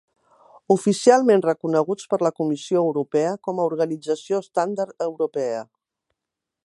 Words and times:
Oficialment 0.75 1.43
reconeguts 1.45 2.09
per 2.13 2.19
la 2.27 2.31
Comissió 2.41 2.81
Europea 2.87 3.35
com 3.49 3.61
a 3.61 3.67
Organització 3.75 4.41
Estàndard 4.47 5.07
Europea. 5.11 5.61